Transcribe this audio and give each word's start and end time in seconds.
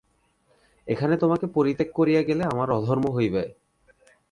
এখানে 0.87 1.15
তোমাকে 1.17 1.45
পরিত্যাগ 1.47 1.89
করিয়া 1.93 2.21
গেলে 2.21 2.43
আমার 2.43 2.69
অধর্ম 2.71 3.05
হইবে। 3.11 3.43